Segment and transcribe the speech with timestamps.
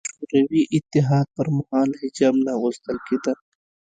[0.03, 3.33] د شوروي اتحاد پر مهال حجاب نه اغوستل کېده